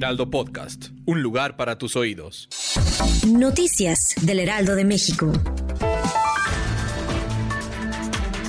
Heraldo 0.00 0.30
Podcast, 0.30 0.86
un 1.04 1.22
lugar 1.22 1.58
para 1.58 1.76
tus 1.76 1.94
oídos. 1.94 2.48
Noticias 3.28 4.14
del 4.22 4.38
Heraldo 4.38 4.74
de 4.74 4.86
México. 4.86 5.30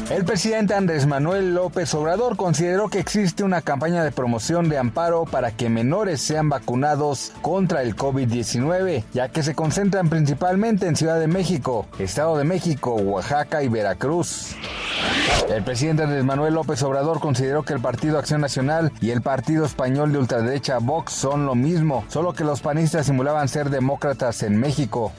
El 0.10 0.24
presidente 0.24 0.76
Andrés 0.76 1.06
Manuel 1.08 1.54
López 1.54 1.94
Obrador 1.94 2.38
consideró 2.38 2.88
que 2.88 3.00
existe 3.00 3.44
una 3.44 3.62
campaña 3.62 4.02
de 4.02 4.14
promoción 4.14 4.70
de 4.70 4.78
amparo 4.78 5.26
para 5.26 5.52
que 5.52 5.70
menores 5.70 6.22
sean 6.22 6.48
vacunados 6.48 7.34
contra 7.42 7.82
el 7.84 7.98
COVID-19, 7.98 9.04
ya 9.14 9.28
que 9.28 9.44
se 9.44 9.54
concentran 9.54 10.10
principalmente 10.10 10.88
en 10.88 10.96
Ciudad 10.96 11.20
de 11.20 11.28
México, 11.28 11.86
Estado 12.00 12.38
de 12.38 12.46
México, 12.46 12.96
Oaxaca 12.96 13.62
y 13.62 13.68
Veracruz. 13.68 14.56
El 15.50 15.64
presidente 15.64 16.04
Andrés 16.04 16.24
Manuel 16.24 16.54
López 16.54 16.82
Obrador 16.84 17.20
consideró 17.20 17.64
que 17.64 17.74
el 17.74 17.82
Partido 17.82 18.18
Acción 18.18 18.42
Nacional 18.42 18.92
y 19.02 19.12
el 19.12 19.22
Partido 19.22 19.66
Español 19.66 20.12
de 20.12 20.20
ultraderecha 20.20 20.80
Vox 20.80 21.14
son 21.14 21.46
lo 21.46 21.56
mismo, 21.56 22.06
solo 22.08 22.34
que 22.34 22.44
los 22.44 22.62
panistas 22.62 23.06
simulaban 23.06 23.50
ser 23.50 23.70
demócratas 23.70 24.44
en 24.44 24.58
México. 24.58 25.12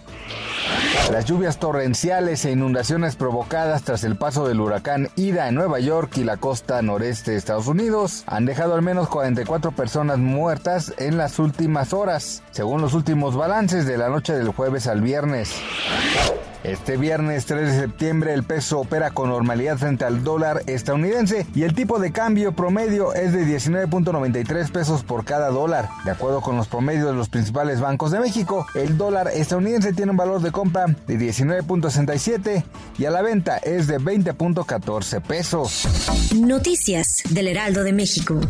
Las 1.11 1.27
lluvias 1.27 1.59
torrenciales 1.59 2.45
e 2.45 2.53
inundaciones 2.53 3.17
provocadas 3.17 3.83
tras 3.83 4.05
el 4.05 4.17
paso 4.17 4.49
del 4.49 4.61
huracán 4.61 5.11
Ida 5.17 5.49
en 5.49 5.55
Nueva 5.55 5.81
York 5.81 6.17
y 6.17 6.25
la 6.25 6.37
costa 6.39 6.81
noreste 6.81 7.33
de 7.33 7.37
Estados 7.37 7.67
Unidos 7.67 8.25
han 8.27 8.47
dejado 8.47 8.75
al 8.75 8.83
menos 8.83 9.09
44 9.09 9.73
personas 9.73 10.19
muertas 10.19 10.95
en 10.99 11.19
las 11.19 11.39
últimas 11.39 11.93
horas, 11.93 12.43
según 12.53 12.81
los 12.81 12.95
últimos 12.95 13.37
balances 13.37 13.87
de 13.87 13.99
la 13.99 14.09
noche 14.09 14.33
del 14.33 14.49
jueves 14.49 14.87
al 14.87 15.03
viernes. 15.03 15.53
Este 16.65 16.97
viernes 16.97 17.47
3 17.47 17.73
de 17.73 17.81
septiembre 17.81 18.35
el 18.35 18.45
peso 18.45 18.79
opera 18.79 19.11
con 19.11 19.31
normalidad 19.31 19.79
frente 19.79 20.05
al 20.05 20.23
dólar 20.23 20.63
estadounidense 20.67 21.47
y 21.57 21.65
el 21.65 21.75
tipo 21.75 21.99
de 21.99 22.13
cambio 22.13 22.53
promedio 22.53 23.15
es 23.15 23.33
de 23.33 23.45
19.93 23.45 24.71
pesos 24.71 25.03
por 25.03 25.25
cada 25.25 25.49
dólar. 25.49 25.89
De 26.05 26.13
acuerdo 26.13 26.41
con 26.41 26.57
los 26.57 26.69
promedios 26.69 27.07
de 27.07 27.15
los 27.15 27.29
principales 27.29 27.81
bancos 27.81 28.13
de 28.13 28.21
México, 28.21 28.65
el 28.75 28.97
dólar 28.97 29.29
estadounidense 29.35 29.93
tiene 29.93 30.13
un 30.13 30.17
valor 30.17 30.41
de 30.41 30.53
compra 30.53 30.87
de 30.87 31.19
19.67 31.19 32.65
y 32.97 33.05
a 33.07 33.11
la 33.11 33.23
venta 33.23 33.57
es 33.59 33.89
de 33.89 33.99
20.14 33.99 35.21
pesos. 35.21 35.89
Noticias 36.37 37.23
del 37.31 37.49
Heraldo 37.49 37.83
de 37.83 37.93
México. 37.93 38.41